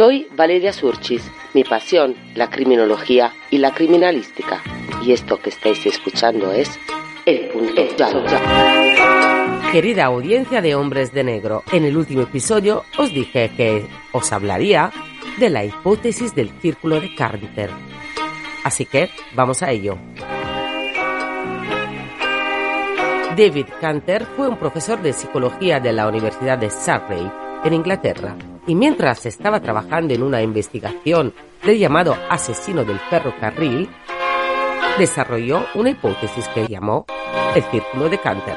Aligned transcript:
Soy 0.00 0.26
Valeria 0.34 0.72
Surchis, 0.72 1.30
mi 1.52 1.62
pasión, 1.62 2.16
la 2.34 2.48
criminología 2.48 3.34
y 3.50 3.58
la 3.58 3.74
criminalística. 3.74 4.62
Y 5.04 5.12
esto 5.12 5.36
que 5.36 5.50
estáis 5.50 5.84
escuchando 5.84 6.52
es 6.52 6.80
El 7.26 7.50
Punto 7.50 7.82
Querida 9.70 10.06
audiencia 10.06 10.62
de 10.62 10.74
Hombres 10.74 11.12
de 11.12 11.22
Negro, 11.22 11.64
en 11.70 11.84
el 11.84 11.98
último 11.98 12.22
episodio 12.22 12.86
os 12.96 13.12
dije 13.12 13.50
que 13.54 13.86
os 14.12 14.32
hablaría 14.32 14.90
de 15.38 15.50
la 15.50 15.66
hipótesis 15.66 16.34
del 16.34 16.48
círculo 16.62 16.98
de 16.98 17.14
Carter. 17.14 17.68
Así 18.64 18.86
que 18.86 19.10
vamos 19.34 19.62
a 19.62 19.70
ello. 19.70 19.98
David 23.36 23.66
Canter 23.82 24.24
fue 24.34 24.48
un 24.48 24.56
profesor 24.56 25.02
de 25.02 25.12
psicología 25.12 25.78
de 25.78 25.92
la 25.92 26.08
Universidad 26.08 26.56
de 26.56 26.70
Surrey, 26.70 27.30
en 27.64 27.74
Inglaterra, 27.74 28.36
y 28.66 28.74
mientras 28.74 29.26
estaba 29.26 29.60
trabajando 29.60 30.14
en 30.14 30.22
una 30.22 30.42
investigación 30.42 31.34
del 31.64 31.78
llamado 31.78 32.16
asesino 32.28 32.84
del 32.84 32.98
ferrocarril, 32.98 33.88
desarrolló 34.98 35.66
una 35.74 35.90
hipótesis 35.90 36.46
que 36.48 36.66
llamó 36.66 37.06
el 37.54 37.62
círculo 37.64 38.08
de 38.08 38.18
Canter. 38.18 38.56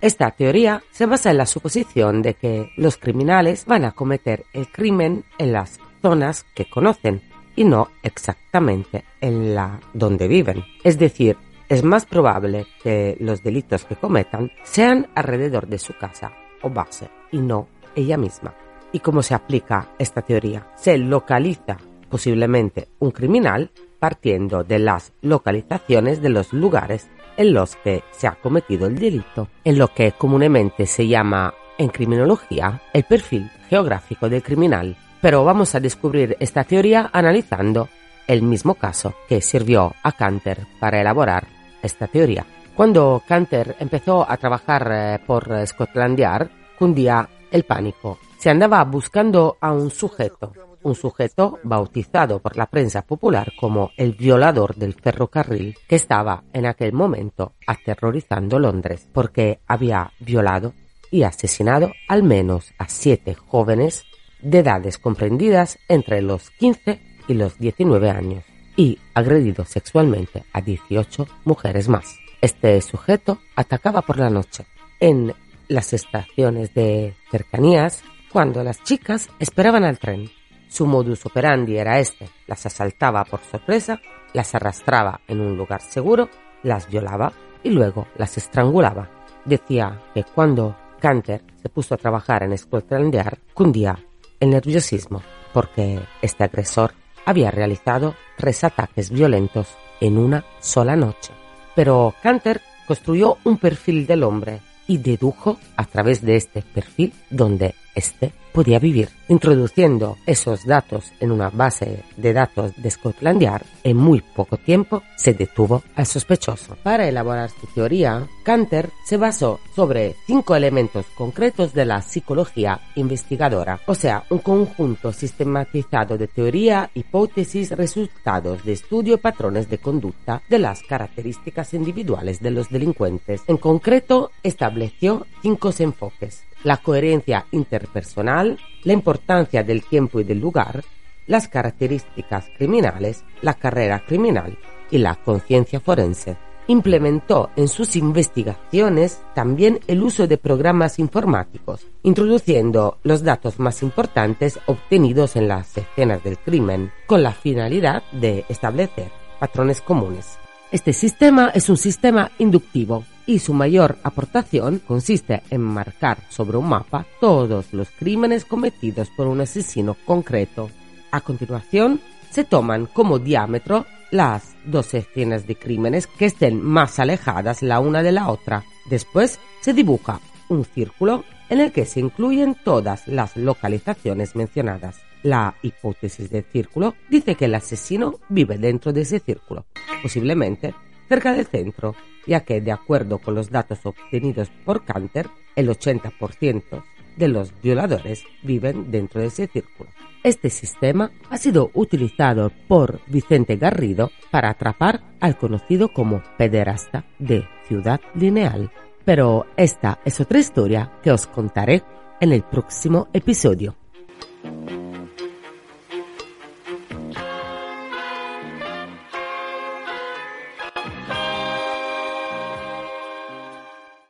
Esta 0.00 0.30
teoría 0.30 0.84
se 0.92 1.06
basa 1.06 1.32
en 1.32 1.38
la 1.38 1.46
suposición 1.46 2.22
de 2.22 2.34
que 2.34 2.70
los 2.76 2.96
criminales 2.96 3.64
van 3.66 3.84
a 3.84 3.92
cometer 3.92 4.44
el 4.52 4.70
crimen 4.70 5.24
en 5.38 5.52
las 5.52 5.80
zonas 6.00 6.44
que 6.54 6.70
conocen 6.70 7.22
y 7.56 7.64
no 7.64 7.88
exactamente 8.02 9.04
en 9.20 9.54
la 9.54 9.80
donde 9.92 10.28
viven. 10.28 10.64
Es 10.84 10.98
decir, 10.98 11.36
es 11.68 11.82
más 11.82 12.06
probable 12.06 12.66
que 12.82 13.16
los 13.18 13.42
delitos 13.42 13.84
que 13.84 13.96
cometan 13.96 14.52
sean 14.62 15.08
alrededor 15.14 15.66
de 15.66 15.78
su 15.78 15.96
casa 15.96 16.32
o 16.62 16.70
base 16.70 17.08
y 17.32 17.38
no 17.38 17.68
ella 17.96 18.16
misma. 18.16 18.54
¿Y 18.92 19.00
cómo 19.00 19.22
se 19.22 19.34
aplica 19.34 19.88
esta 19.98 20.22
teoría? 20.22 20.68
Se 20.76 20.96
localiza 20.96 21.76
posiblemente 22.08 22.88
un 23.00 23.10
criminal 23.10 23.70
partiendo 23.98 24.62
de 24.62 24.78
las 24.78 25.12
localizaciones 25.22 26.22
de 26.22 26.28
los 26.28 26.52
lugares 26.52 27.08
en 27.36 27.52
los 27.52 27.76
que 27.76 28.04
se 28.12 28.26
ha 28.26 28.36
cometido 28.36 28.86
el 28.86 28.98
delito, 28.98 29.48
en 29.64 29.78
lo 29.78 29.88
que 29.88 30.12
comúnmente 30.12 30.86
se 30.86 31.08
llama 31.08 31.52
en 31.78 31.88
criminología 31.88 32.80
el 32.92 33.04
perfil 33.04 33.50
geográfico 33.68 34.28
del 34.28 34.42
criminal. 34.42 34.96
Pero 35.26 35.44
vamos 35.44 35.74
a 35.74 35.80
descubrir 35.80 36.36
esta 36.38 36.62
teoría 36.62 37.10
analizando 37.12 37.88
el 38.28 38.42
mismo 38.42 38.76
caso 38.76 39.12
que 39.28 39.40
sirvió 39.40 39.92
a 40.04 40.12
Canter 40.12 40.68
para 40.78 41.00
elaborar 41.00 41.48
esta 41.82 42.06
teoría. 42.06 42.46
Cuando 42.76 43.20
Canter 43.26 43.74
empezó 43.80 44.24
a 44.30 44.36
trabajar 44.36 44.88
eh, 44.88 45.18
por 45.26 45.66
Scotland 45.66 46.16
Yard, 46.16 46.48
cundía 46.78 47.28
el 47.50 47.64
pánico. 47.64 48.20
Se 48.38 48.50
andaba 48.50 48.84
buscando 48.84 49.56
a 49.60 49.72
un 49.72 49.90
sujeto 49.90 50.52
un 50.84 50.94
sujeto 50.94 51.58
bautizado 51.64 52.38
por 52.38 52.56
la 52.56 52.66
prensa 52.66 53.02
popular 53.02 53.52
como 53.58 53.90
el 53.96 54.12
violador 54.12 54.76
del 54.76 54.94
ferrocarril 54.94 55.74
que 55.88 55.96
estaba 55.96 56.44
en 56.52 56.66
aquel 56.66 56.92
momento 56.92 57.54
aterrorizando 57.66 58.60
Londres 58.60 59.08
porque 59.12 59.58
había 59.66 60.12
violado 60.20 60.72
y 61.10 61.24
asesinado 61.24 61.90
al 62.06 62.22
menos 62.22 62.72
a 62.78 62.88
siete 62.88 63.34
jóvenes 63.34 64.04
de 64.40 64.58
edades 64.58 64.98
comprendidas 64.98 65.78
entre 65.88 66.22
los 66.22 66.50
15 66.50 67.00
y 67.28 67.34
los 67.34 67.58
19 67.58 68.10
años 68.10 68.44
y 68.76 68.98
agredido 69.14 69.64
sexualmente 69.64 70.44
a 70.52 70.60
18 70.60 71.26
mujeres 71.44 71.88
más. 71.88 72.18
Este 72.40 72.80
sujeto 72.82 73.38
atacaba 73.56 74.02
por 74.02 74.18
la 74.18 74.30
noche 74.30 74.66
en 75.00 75.34
las 75.68 75.92
estaciones 75.92 76.74
de 76.74 77.14
cercanías 77.30 78.02
cuando 78.30 78.62
las 78.62 78.82
chicas 78.82 79.28
esperaban 79.40 79.84
al 79.84 79.98
tren 79.98 80.30
su 80.68 80.86
modus 80.86 81.24
operandi 81.26 81.78
era 81.78 81.98
este. 81.98 82.28
Las 82.46 82.66
asaltaba 82.66 83.24
por 83.24 83.40
sorpresa, 83.40 84.00
las 84.32 84.54
arrastraba 84.54 85.20
en 85.26 85.40
un 85.40 85.56
lugar 85.56 85.80
seguro, 85.80 86.28
las 86.62 86.88
violaba 86.88 87.32
y 87.62 87.70
luego 87.70 88.08
las 88.16 88.36
estrangulaba. 88.36 89.08
Decía 89.44 90.02
que 90.12 90.24
cuando 90.24 90.76
Canter 91.00 91.42
se 91.62 91.68
puso 91.68 91.94
a 91.94 91.98
trabajar 91.98 92.42
en 92.42 92.56
Scotland 92.58 93.14
Yard, 93.14 93.38
cundía 93.54 93.98
el 94.40 94.50
nerviosismo 94.50 95.22
porque 95.52 96.00
este 96.22 96.44
agresor 96.44 96.92
había 97.24 97.50
realizado 97.50 98.14
tres 98.36 98.62
ataques 98.64 99.10
violentos 99.10 99.68
en 100.00 100.18
una 100.18 100.44
sola 100.60 100.96
noche. 100.96 101.32
Pero 101.74 102.14
Canter 102.22 102.60
construyó 102.86 103.38
un 103.44 103.58
perfil 103.58 104.06
del 104.06 104.22
hombre 104.22 104.60
y 104.86 104.98
dedujo 104.98 105.58
a 105.76 105.84
través 105.84 106.22
de 106.22 106.36
este 106.36 106.62
perfil 106.62 107.12
donde 107.30 107.74
éste 107.94 108.32
podía 108.56 108.78
vivir. 108.78 109.10
Introduciendo 109.28 110.16
esos 110.24 110.64
datos 110.64 111.12
en 111.20 111.30
una 111.30 111.50
base 111.50 112.04
de 112.16 112.32
datos 112.32 112.72
de 112.74 112.90
Scotland 112.90 113.42
Yard, 113.42 113.66
en 113.84 113.98
muy 113.98 114.22
poco 114.22 114.56
tiempo 114.56 115.02
se 115.14 115.34
detuvo 115.34 115.82
al 115.94 116.06
sospechoso. 116.06 116.74
Para 116.82 117.06
elaborar 117.06 117.50
su 117.50 117.66
teoría, 117.66 118.26
Canter 118.44 118.88
se 119.04 119.18
basó 119.18 119.60
sobre 119.74 120.16
cinco 120.26 120.56
elementos 120.56 121.04
concretos 121.18 121.74
de 121.74 121.84
la 121.84 122.00
psicología 122.00 122.80
investigadora, 122.94 123.78
o 123.84 123.94
sea, 123.94 124.24
un 124.30 124.38
conjunto 124.38 125.12
sistematizado 125.12 126.16
de 126.16 126.26
teoría, 126.26 126.90
hipótesis, 126.94 127.72
resultados 127.72 128.64
de 128.64 128.72
estudio 128.72 129.16
y 129.16 129.18
patrones 129.18 129.68
de 129.68 129.76
conducta 129.76 130.40
de 130.48 130.60
las 130.60 130.82
características 130.82 131.74
individuales 131.74 132.40
de 132.40 132.52
los 132.52 132.70
delincuentes. 132.70 133.42
En 133.48 133.58
concreto, 133.58 134.30
estableció 134.42 135.26
cinco 135.42 135.72
enfoques 135.78 136.46
la 136.66 136.78
coherencia 136.78 137.46
interpersonal, 137.52 138.58
la 138.82 138.92
importancia 138.92 139.62
del 139.62 139.84
tiempo 139.84 140.18
y 140.18 140.24
del 140.24 140.40
lugar, 140.40 140.82
las 141.28 141.46
características 141.46 142.50
criminales, 142.58 143.24
la 143.40 143.54
carrera 143.54 144.02
criminal 144.04 144.58
y 144.90 144.98
la 144.98 145.14
conciencia 145.14 145.78
forense. 145.78 146.36
Implementó 146.66 147.50
en 147.54 147.68
sus 147.68 147.94
investigaciones 147.94 149.22
también 149.32 149.78
el 149.86 150.02
uso 150.02 150.26
de 150.26 150.38
programas 150.38 150.98
informáticos, 150.98 151.86
introduciendo 152.02 152.98
los 153.04 153.22
datos 153.22 153.60
más 153.60 153.84
importantes 153.84 154.58
obtenidos 154.66 155.36
en 155.36 155.46
las 155.46 155.76
escenas 155.78 156.24
del 156.24 156.36
crimen, 156.36 156.90
con 157.06 157.22
la 157.22 157.30
finalidad 157.30 158.02
de 158.10 158.44
establecer 158.48 159.12
patrones 159.38 159.80
comunes. 159.80 160.36
Este 160.72 160.92
sistema 160.92 161.52
es 161.54 161.68
un 161.68 161.76
sistema 161.76 162.32
inductivo 162.38 163.04
y 163.26 163.40
su 163.40 163.52
mayor 163.52 163.98
aportación 164.02 164.80
consiste 164.86 165.42
en 165.50 165.60
marcar 165.60 166.18
sobre 166.28 166.56
un 166.56 166.68
mapa 166.68 167.06
todos 167.20 167.72
los 167.72 167.90
crímenes 167.90 168.44
cometidos 168.44 169.10
por 169.16 169.26
un 169.26 169.40
asesino 169.40 169.96
concreto. 170.04 170.70
A 171.10 171.20
continuación, 171.20 172.00
se 172.30 172.44
toman 172.44 172.86
como 172.86 173.18
diámetro 173.18 173.86
las 174.10 174.54
dos 174.64 174.94
escenas 174.94 175.46
de 175.46 175.56
crímenes 175.56 176.06
que 176.06 176.26
estén 176.26 176.62
más 176.62 176.98
alejadas 176.98 177.62
la 177.62 177.80
una 177.80 178.02
de 178.02 178.12
la 178.12 178.28
otra. 178.28 178.64
Después 178.88 179.40
se 179.60 179.72
dibuja 179.72 180.20
un 180.48 180.64
círculo 180.64 181.24
en 181.48 181.60
el 181.60 181.72
que 181.72 181.86
se 181.86 182.00
incluyen 182.00 182.56
todas 182.64 183.06
las 183.08 183.36
localizaciones 183.36 184.36
mencionadas. 184.36 185.00
La 185.22 185.56
hipótesis 185.62 186.30
del 186.30 186.44
círculo 186.44 186.94
dice 187.10 187.34
que 187.34 187.46
el 187.46 187.54
asesino 187.54 188.20
vive 188.28 188.58
dentro 188.58 188.92
de 188.92 189.00
ese 189.00 189.18
círculo, 189.18 189.66
posiblemente 190.02 190.74
cerca 191.08 191.32
del 191.32 191.46
centro, 191.46 191.94
ya 192.26 192.40
que, 192.40 192.60
de 192.60 192.72
acuerdo 192.72 193.18
con 193.18 193.34
los 193.34 193.50
datos 193.50 193.78
obtenidos 193.84 194.50
por 194.64 194.84
Canter, 194.84 195.28
el 195.54 195.68
80% 195.68 196.82
de 197.16 197.28
los 197.28 197.52
violadores 197.62 198.24
viven 198.42 198.90
dentro 198.90 199.20
de 199.20 199.28
ese 199.28 199.46
círculo. 199.46 199.90
Este 200.22 200.50
sistema 200.50 201.10
ha 201.30 201.38
sido 201.38 201.70
utilizado 201.74 202.50
por 202.68 203.00
Vicente 203.06 203.56
Garrido 203.56 204.10
para 204.30 204.50
atrapar 204.50 205.02
al 205.20 205.38
conocido 205.38 205.92
como 205.92 206.22
pederasta 206.36 207.04
de 207.18 207.46
Ciudad 207.68 208.00
Lineal. 208.14 208.70
Pero 209.04 209.46
esta 209.56 210.00
es 210.04 210.20
otra 210.20 210.40
historia 210.40 210.92
que 211.02 211.12
os 211.12 211.26
contaré 211.26 211.82
en 212.20 212.32
el 212.32 212.42
próximo 212.42 213.08
episodio. 213.12 213.76